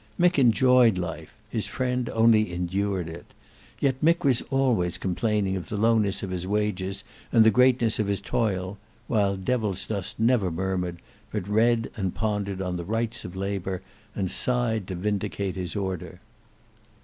[0.19, 3.27] Mick enjoyed life; his friend only endured it;
[3.79, 8.07] yet Mick was always complaining of the lowness of his wages and the greatness of
[8.07, 10.97] his toil; while Devilsdust never murmured,
[11.31, 13.83] but read and pondered on the rights of labour,
[14.15, 16.19] and sighed to vindicate his order.